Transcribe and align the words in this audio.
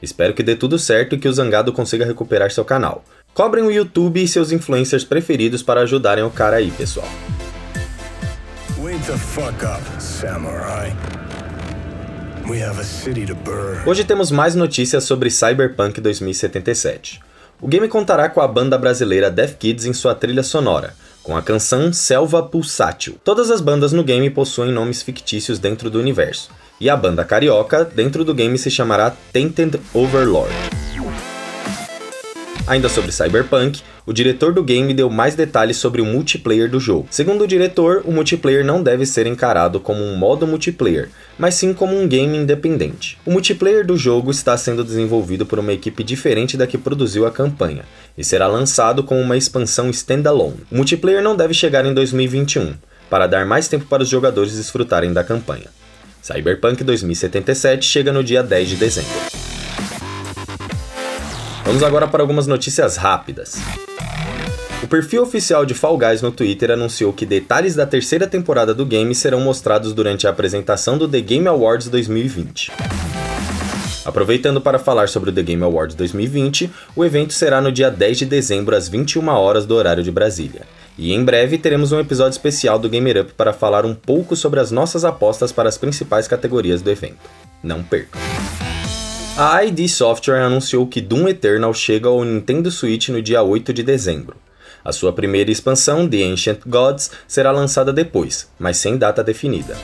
Espero 0.00 0.32
que 0.32 0.44
dê 0.44 0.54
tudo 0.54 0.78
certo 0.78 1.16
e 1.16 1.18
que 1.18 1.26
o 1.26 1.32
Zangado 1.32 1.72
consiga 1.72 2.06
recuperar 2.06 2.52
seu 2.52 2.64
canal. 2.64 3.04
Cobrem 3.34 3.64
o 3.64 3.72
YouTube 3.72 4.22
e 4.22 4.28
seus 4.28 4.52
influencers 4.52 5.02
preferidos 5.02 5.64
para 5.64 5.80
ajudarem 5.80 6.22
o 6.22 6.30
cara 6.30 6.58
aí, 6.58 6.70
pessoal. 6.70 7.08
Hoje 13.84 14.04
temos 14.04 14.30
mais 14.30 14.54
notícias 14.54 15.02
sobre 15.02 15.28
Cyberpunk 15.28 16.00
2077. 16.00 17.29
O 17.62 17.68
game 17.68 17.88
contará 17.88 18.30
com 18.30 18.40
a 18.40 18.48
banda 18.48 18.78
brasileira 18.78 19.30
Death 19.30 19.58
Kids 19.58 19.84
em 19.84 19.92
sua 19.92 20.14
trilha 20.14 20.42
sonora, 20.42 20.94
com 21.22 21.36
a 21.36 21.42
canção 21.42 21.92
Selva 21.92 22.42
Pulsátil. 22.42 23.18
Todas 23.22 23.50
as 23.50 23.60
bandas 23.60 23.92
no 23.92 24.02
game 24.02 24.30
possuem 24.30 24.72
nomes 24.72 25.02
fictícios 25.02 25.58
dentro 25.58 25.90
do 25.90 26.00
universo, 26.00 26.50
e 26.80 26.88
a 26.88 26.96
banda 26.96 27.22
carioca 27.22 27.84
dentro 27.84 28.24
do 28.24 28.32
game 28.32 28.56
se 28.56 28.70
chamará 28.70 29.14
Tainted 29.30 29.78
Overlord. 29.92 30.54
Ainda 32.66 32.88
sobre 32.88 33.12
Cyberpunk, 33.12 33.82
o 34.06 34.12
diretor 34.12 34.52
do 34.52 34.62
game 34.62 34.94
deu 34.94 35.10
mais 35.10 35.34
detalhes 35.34 35.76
sobre 35.76 36.00
o 36.00 36.04
multiplayer 36.04 36.70
do 36.70 36.80
jogo. 36.80 37.06
Segundo 37.10 37.44
o 37.44 37.46
diretor, 37.46 38.02
o 38.04 38.12
multiplayer 38.12 38.64
não 38.64 38.82
deve 38.82 39.04
ser 39.06 39.26
encarado 39.26 39.80
como 39.80 40.02
um 40.02 40.16
modo 40.16 40.46
multiplayer, 40.46 41.10
mas 41.38 41.54
sim 41.54 41.72
como 41.72 41.98
um 41.98 42.08
game 42.08 42.36
independente. 42.36 43.18
O 43.24 43.30
multiplayer 43.30 43.86
do 43.86 43.96
jogo 43.96 44.30
está 44.30 44.56
sendo 44.56 44.82
desenvolvido 44.82 45.44
por 45.44 45.58
uma 45.58 45.72
equipe 45.72 46.02
diferente 46.02 46.56
da 46.56 46.66
que 46.66 46.78
produziu 46.78 47.26
a 47.26 47.30
campanha, 47.30 47.84
e 48.16 48.24
será 48.24 48.46
lançado 48.46 49.04
como 49.04 49.20
uma 49.20 49.36
expansão 49.36 49.90
standalone. 49.90 50.60
O 50.70 50.76
multiplayer 50.76 51.22
não 51.22 51.36
deve 51.36 51.54
chegar 51.54 51.84
em 51.84 51.94
2021, 51.94 52.74
para 53.08 53.26
dar 53.26 53.44
mais 53.44 53.68
tempo 53.68 53.86
para 53.86 54.02
os 54.02 54.08
jogadores 54.08 54.56
desfrutarem 54.56 55.12
da 55.12 55.24
campanha. 55.24 55.66
Cyberpunk 56.22 56.84
2077 56.84 57.84
chega 57.84 58.12
no 58.12 58.22
dia 58.22 58.42
10 58.42 58.68
de 58.68 58.76
dezembro. 58.76 59.10
Vamos 61.64 61.82
agora 61.82 62.06
para 62.08 62.22
algumas 62.22 62.46
notícias 62.46 62.96
rápidas. 62.96 63.56
Perfil 64.90 65.22
oficial 65.22 65.64
de 65.64 65.72
Fall 65.72 65.96
Guys 65.96 66.20
no 66.20 66.32
Twitter 66.32 66.72
anunciou 66.72 67.12
que 67.12 67.24
detalhes 67.24 67.76
da 67.76 67.86
terceira 67.86 68.26
temporada 68.26 68.74
do 68.74 68.84
game 68.84 69.14
serão 69.14 69.40
mostrados 69.40 69.92
durante 69.92 70.26
a 70.26 70.30
apresentação 70.30 70.98
do 70.98 71.06
The 71.06 71.20
Game 71.20 71.46
Awards 71.46 71.88
2020. 71.88 72.72
Aproveitando 74.04 74.60
para 74.60 74.80
falar 74.80 75.08
sobre 75.08 75.30
o 75.30 75.32
The 75.32 75.44
Game 75.44 75.62
Awards 75.62 75.94
2020, 75.94 76.68
o 76.96 77.04
evento 77.04 77.32
será 77.32 77.60
no 77.60 77.70
dia 77.70 77.88
10 77.88 78.18
de 78.18 78.26
dezembro 78.26 78.74
às 78.74 78.88
21 78.88 79.28
horas 79.28 79.64
do 79.64 79.76
horário 79.76 80.02
de 80.02 80.10
Brasília. 80.10 80.62
E 80.98 81.12
em 81.12 81.24
breve 81.24 81.56
teremos 81.56 81.92
um 81.92 82.00
episódio 82.00 82.32
especial 82.32 82.76
do 82.76 82.88
Gamer 82.88 83.20
Up 83.20 83.34
para 83.34 83.52
falar 83.52 83.86
um 83.86 83.94
pouco 83.94 84.34
sobre 84.34 84.58
as 84.58 84.72
nossas 84.72 85.04
apostas 85.04 85.52
para 85.52 85.68
as 85.68 85.78
principais 85.78 86.26
categorias 86.26 86.82
do 86.82 86.90
evento. 86.90 87.30
Não 87.62 87.80
percam! 87.84 88.20
A 89.38 89.64
ID 89.64 89.86
Software 89.86 90.42
anunciou 90.42 90.84
que 90.84 91.00
Doom 91.00 91.28
Eternal 91.28 91.72
chega 91.72 92.08
ao 92.08 92.24
Nintendo 92.24 92.72
Switch 92.72 93.10
no 93.10 93.22
dia 93.22 93.40
8 93.40 93.72
de 93.72 93.84
dezembro. 93.84 94.34
A 94.84 94.92
sua 94.92 95.12
primeira 95.12 95.50
expansão, 95.50 96.08
The 96.08 96.22
Ancient 96.22 96.60
Gods, 96.66 97.10
será 97.28 97.50
lançada 97.50 97.92
depois, 97.92 98.50
mas 98.58 98.76
sem 98.76 98.96
data 98.96 99.22
definida. 99.22 99.76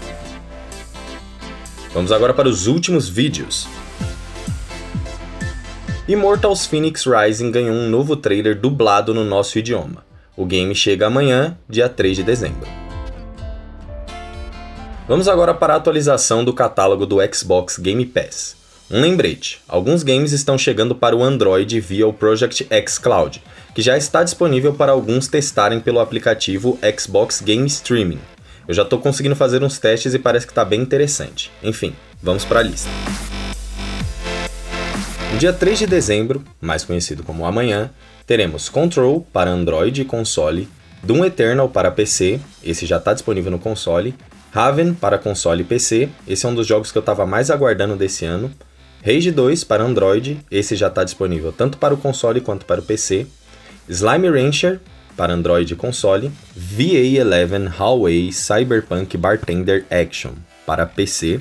Vamos 1.92 2.12
agora 2.12 2.34
para 2.34 2.48
os 2.48 2.66
últimos 2.66 3.08
vídeos. 3.08 3.66
Immortals 6.08 6.66
Phoenix 6.66 7.04
Rising 7.04 7.50
ganhou 7.50 7.74
um 7.74 7.88
novo 7.88 8.16
trailer 8.16 8.58
dublado 8.58 9.12
no 9.12 9.24
nosso 9.24 9.58
idioma. 9.58 10.04
O 10.36 10.44
game 10.44 10.74
chega 10.74 11.06
amanhã, 11.06 11.58
dia 11.68 11.88
3 11.88 12.18
de 12.18 12.22
dezembro. 12.22 12.68
Vamos 15.08 15.28
agora 15.28 15.54
para 15.54 15.74
a 15.74 15.76
atualização 15.76 16.44
do 16.44 16.52
catálogo 16.52 17.06
do 17.06 17.18
Xbox 17.32 17.78
Game 17.78 18.04
Pass. 18.04 18.56
Um 18.88 19.00
lembrete: 19.00 19.60
alguns 19.66 20.04
games 20.04 20.30
estão 20.30 20.56
chegando 20.56 20.94
para 20.94 21.16
o 21.16 21.24
Android 21.24 21.80
via 21.80 22.06
o 22.06 22.12
Project 22.12 22.68
X 22.70 22.98
Cloud, 22.98 23.42
que 23.74 23.82
já 23.82 23.98
está 23.98 24.22
disponível 24.22 24.74
para 24.74 24.92
alguns 24.92 25.26
testarem 25.26 25.80
pelo 25.80 25.98
aplicativo 25.98 26.78
Xbox 26.96 27.40
Game 27.40 27.66
Streaming. 27.66 28.20
Eu 28.68 28.74
já 28.74 28.82
estou 28.82 29.00
conseguindo 29.00 29.34
fazer 29.34 29.64
uns 29.64 29.80
testes 29.80 30.14
e 30.14 30.20
parece 30.20 30.46
que 30.46 30.52
está 30.52 30.64
bem 30.64 30.80
interessante. 30.80 31.50
Enfim, 31.64 31.94
vamos 32.22 32.44
para 32.44 32.60
a 32.60 32.62
lista. 32.62 32.88
No 35.32 35.38
dia 35.38 35.52
3 35.52 35.80
de 35.80 35.86
dezembro, 35.88 36.44
mais 36.60 36.84
conhecido 36.84 37.24
como 37.24 37.44
amanhã, 37.44 37.90
teremos 38.24 38.68
Control 38.68 39.26
para 39.32 39.50
Android 39.50 40.00
e 40.00 40.04
console, 40.04 40.68
Doom 41.02 41.24
Eternal 41.24 41.68
para 41.68 41.90
PC, 41.90 42.38
esse 42.62 42.86
já 42.86 42.98
está 42.98 43.12
disponível 43.12 43.50
no 43.50 43.58
console, 43.58 44.14
Raven 44.52 44.94
para 44.94 45.18
console 45.18 45.62
e 45.62 45.64
PC, 45.64 46.08
esse 46.26 46.46
é 46.46 46.48
um 46.48 46.54
dos 46.54 46.66
jogos 46.66 46.92
que 46.92 46.98
eu 46.98 47.00
estava 47.00 47.26
mais 47.26 47.50
aguardando 47.50 47.96
desse 47.96 48.24
ano, 48.24 48.50
Rage 49.06 49.30
2 49.30 49.62
para 49.62 49.84
Android, 49.84 50.40
esse 50.50 50.74
já 50.74 50.88
está 50.88 51.04
disponível 51.04 51.52
tanto 51.52 51.78
para 51.78 51.94
o 51.94 51.96
console 51.96 52.40
quanto 52.40 52.66
para 52.66 52.80
o 52.80 52.84
PC. 52.84 53.24
Slime 53.88 54.28
Rancher 54.28 54.80
para 55.16 55.32
Android 55.32 55.72
e 55.72 55.76
console. 55.76 56.32
VA11 56.58 57.68
Hallway 57.68 58.32
Cyberpunk 58.32 59.16
Bartender 59.16 59.86
Action 59.92 60.32
para 60.66 60.84
PC. 60.84 61.40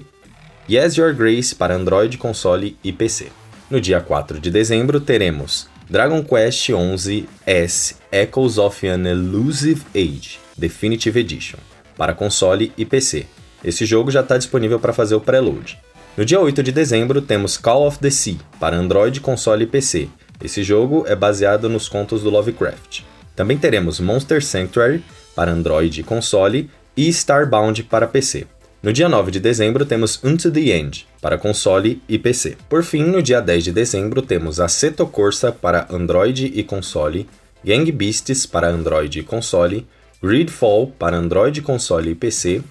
Yes 0.69 0.93
Your 0.93 1.11
Grace 1.15 1.55
para 1.55 1.73
Android, 1.73 2.19
console 2.19 2.77
e 2.83 2.93
PC. 2.93 3.29
No 3.67 3.81
dia 3.81 3.99
4 3.99 4.39
de 4.39 4.51
dezembro 4.51 4.99
teremos 4.99 5.67
Dragon 5.89 6.23
Quest 6.23 6.69
XI 6.69 7.27
S 7.47 7.95
Echoes 8.11 8.59
of 8.59 8.87
an 8.87 9.09
Elusive 9.09 9.81
Age 9.95 10.37
Definitive 10.55 11.19
Edition 11.19 11.57
para 11.97 12.13
console 12.13 12.71
e 12.77 12.85
PC. 12.85 13.25
Esse 13.63 13.87
jogo 13.87 14.11
já 14.11 14.21
está 14.21 14.37
disponível 14.37 14.79
para 14.79 14.93
fazer 14.93 15.15
o 15.15 15.19
preload. 15.19 15.79
No 16.17 16.23
dia 16.23 16.39
8 16.39 16.63
de 16.63 16.71
dezembro 16.71 17.21
temos 17.21 17.57
Call 17.57 17.85
of 17.85 17.99
the 17.99 18.09
Sea 18.09 18.37
para 18.57 18.77
Android, 18.77 19.19
console 19.19 19.65
e 19.65 19.67
PC. 19.67 20.07
Esse 20.41 20.63
jogo 20.63 21.03
é 21.09 21.13
baseado 21.13 21.67
nos 21.67 21.89
contos 21.89 22.23
do 22.23 22.29
Lovecraft. 22.29 23.01
Também 23.35 23.57
teremos 23.57 23.99
Monster 23.99 24.41
Sanctuary 24.41 25.03
para 25.35 25.51
Android 25.51 25.99
e 25.99 26.03
console 26.05 26.69
e 26.95 27.09
Starbound 27.09 27.83
para 27.83 28.07
PC. 28.07 28.47
No 28.81 28.93
dia 28.93 29.09
9 29.09 29.29
de 29.29 29.41
dezembro 29.41 29.85
temos 29.85 30.23
Unto 30.23 30.49
the 30.49 30.61
End 30.77 31.05
para 31.19 31.37
console 31.37 32.01
e 32.07 32.17
PC. 32.17 32.55
Por 32.69 32.81
fim, 32.81 33.03
no 33.03 33.21
dia 33.21 33.41
10 33.41 33.65
de 33.65 33.71
dezembro 33.73 34.21
temos 34.21 34.61
Assetto 34.61 35.05
Corsa 35.05 35.51
para 35.51 35.85
Android 35.89 36.45
e 36.55 36.63
console, 36.63 37.27
Gang 37.61 37.91
Beasts 37.91 38.45
para 38.45 38.69
Android 38.69 39.19
e 39.19 39.23
console, 39.23 39.85
Gridfall 40.23 40.93
para 40.97 41.17
Android, 41.17 41.61
console 41.61 42.11
e 42.11 42.15
PC, 42.15 42.61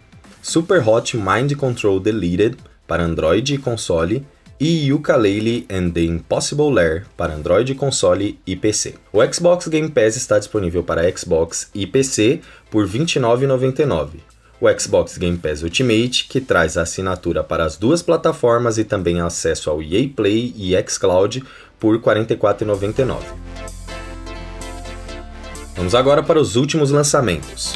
Super 0.41 0.83
Hot 0.89 1.15
Mind 1.15 1.55
Control 1.57 2.01
Deleted 2.01 2.57
para 2.87 3.03
Android 3.03 3.55
e 3.55 3.59
console, 3.59 4.27
e 4.59 4.89
Yooka-Laylee 4.89 5.67
and 5.71 5.91
the 5.91 6.03
Impossible 6.03 6.73
Lair 6.73 7.07
para 7.17 7.35
Android, 7.35 7.75
console 7.75 8.39
e 8.47 8.55
PC. 8.55 8.95
O 9.13 9.21
Xbox 9.25 9.69
Game 9.69 9.91
Pass 9.91 10.17
está 10.17 10.39
disponível 10.39 10.83
para 10.83 11.11
Xbox 11.17 11.69
e 11.75 11.87
PC 11.87 12.41
por 12.71 12.87
R$ 12.87 12.99
29,99. 12.99 14.21
O 14.61 14.81
Xbox 14.81 15.19
Game 15.19 15.37
Pass 15.37 15.63
Ultimate, 15.63 16.27
que 16.29 16.41
traz 16.41 16.79
a 16.79 16.83
assinatura 16.83 17.43
para 17.43 17.65
as 17.65 17.77
duas 17.77 18.01
plataformas 18.01 18.79
e 18.79 18.85
também 18.85 19.21
acesso 19.21 19.69
ao 19.69 19.83
EA 19.83 20.09
Play 20.15 20.55
e 20.57 20.75
xCloud 20.89 21.45
por 21.79 21.97
R$ 21.97 22.01
44,99. 22.01 23.19
Vamos 25.77 25.95
agora 25.95 26.23
para 26.23 26.41
os 26.41 26.55
últimos 26.55 26.93
lançamentos. 26.93 27.75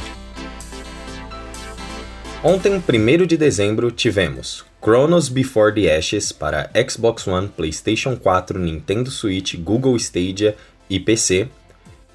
Ontem, 2.43 2.77
1 2.77 3.27
de 3.27 3.37
dezembro, 3.37 3.91
tivemos 3.91 4.68
Chronos 4.81 5.29
Before 5.29 5.73
the 5.73 5.89
Ashes 5.91 6.31
para 6.31 6.71
Xbox 6.73 7.27
One, 7.27 7.49
PlayStation 7.49 8.17
4, 8.17 8.61
Nintendo 8.61 9.11
Switch, 9.11 9.57
Google 9.57 9.97
Stadia 9.97 10.57
e 10.89 11.01
PC. 11.01 11.49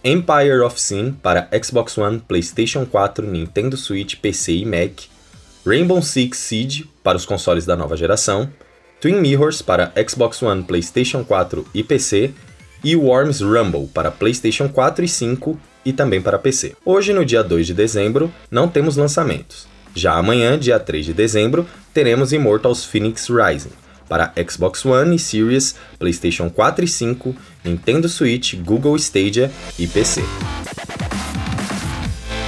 Empire 0.04 0.62
of 0.62 0.80
Sin 0.80 1.12
para 1.12 1.50
Xbox 1.62 1.98
One, 1.98 2.19
PlayStation 2.19 2.86
4, 2.86 3.27
Nintendo 3.27 3.75
Switch, 3.75 4.15
PC 4.15 4.54
e 4.54 4.65
Mac. 4.65 5.04
Rainbow 5.65 6.01
Six 6.01 6.38
Siege 6.38 6.89
para 7.04 7.18
os 7.18 7.25
consoles 7.25 7.65
da 7.65 7.75
nova 7.75 7.98
geração. 7.98 8.50
Twin 9.00 9.19
Mirrors 9.19 9.62
para 9.62 9.94
Xbox 10.07 10.42
One, 10.42 10.63
PlayStation 10.63 11.25
4 11.25 11.68
e 11.74 11.83
PC. 11.83 12.33
E 12.81 12.95
Worms 12.95 13.42
Rumble 13.42 13.88
para 13.94 14.12
PlayStation 14.12 14.69
4 14.69 15.04
e 15.04 15.07
5 15.07 15.59
e 15.86 15.92
também 15.92 16.21
para 16.21 16.39
PC. 16.39 16.75
Hoje, 16.86 17.12
no 17.13 17.25
dia 17.25 17.44
2 17.44 17.68
de 17.68 17.74
dezembro, 17.74 18.33
não 18.50 18.68
temos 18.69 18.95
lançamentos. 18.95 19.73
Já 19.95 20.13
amanhã, 20.13 20.57
dia 20.57 20.80
3 20.80 21.06
de 21.06 21.13
dezembro, 21.13 21.68
teremos 21.94 22.34
Immortals 22.34 22.84
Phoenix 22.84 23.28
Rising 23.30 23.84
para 24.10 24.34
Xbox 24.48 24.86
One 24.86 25.16
e 25.16 25.19
Series, 25.19 25.75
PlayStation 25.98 26.50
4 26.50 26.86
e 26.86 26.88
5, 26.88 27.36
Nintendo 27.63 28.07
Switch, 28.07 28.56
Google 28.56 28.95
Stadia 28.95 29.51
e 29.80 29.88
PC. 29.88 30.22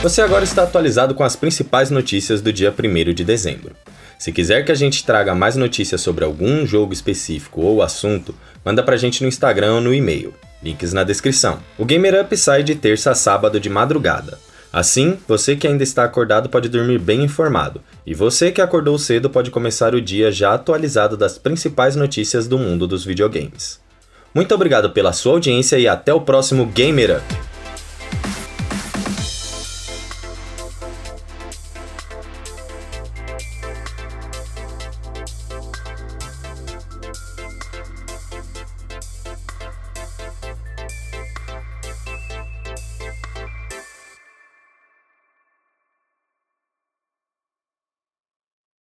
Você 0.03 0.21
agora 0.21 0.43
está 0.43 0.63
atualizado 0.63 1.15
com 1.15 1.23
as 1.23 1.35
principais 1.35 1.89
notícias 1.89 2.41
do 2.41 2.53
dia 2.53 2.71
1 2.71 3.13
de 3.13 3.23
dezembro. 3.23 3.75
Se 4.19 4.31
quiser 4.31 4.63
que 4.63 4.71
a 4.71 4.75
gente 4.75 5.03
traga 5.03 5.33
mais 5.33 5.55
notícias 5.55 6.01
sobre 6.01 6.23
algum 6.23 6.65
jogo 6.65 6.93
específico 6.93 7.61
ou 7.61 7.81
assunto, 7.81 8.35
manda 8.63 8.83
pra 8.83 8.97
gente 8.97 9.23
no 9.23 9.27
Instagram 9.27 9.73
ou 9.73 9.81
no 9.81 9.93
e-mail. 9.93 10.33
Links 10.61 10.93
na 10.93 11.03
descrição. 11.03 11.59
O 11.77 11.85
Gamer 11.85 12.21
Up 12.21 12.37
sai 12.37 12.63
de 12.63 12.75
terça 12.75 13.11
a 13.11 13.15
sábado 13.15 13.59
de 13.59 13.69
madrugada. 13.69 14.37
Assim, 14.75 15.17
você 15.25 15.55
que 15.55 15.65
ainda 15.65 15.83
está 15.83 16.03
acordado 16.03 16.49
pode 16.49 16.67
dormir 16.67 16.99
bem 16.99 17.23
informado, 17.23 17.81
e 18.05 18.13
você 18.13 18.51
que 18.51 18.59
acordou 18.59 18.99
cedo 18.99 19.29
pode 19.29 19.49
começar 19.49 19.95
o 19.95 20.01
dia 20.01 20.29
já 20.33 20.53
atualizado 20.53 21.15
das 21.15 21.37
principais 21.37 21.95
notícias 21.95 22.45
do 22.45 22.59
mundo 22.59 22.85
dos 22.85 23.05
videogames. 23.05 23.79
Muito 24.33 24.53
obrigado 24.53 24.89
pela 24.89 25.13
sua 25.13 25.31
audiência 25.31 25.79
e 25.79 25.87
até 25.87 26.13
o 26.13 26.19
próximo 26.19 26.65
Gamer 26.65 27.19
Up! 27.19 27.44